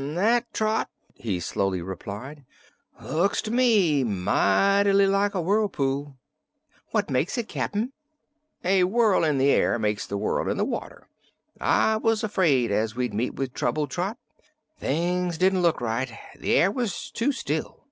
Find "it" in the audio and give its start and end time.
7.36-7.48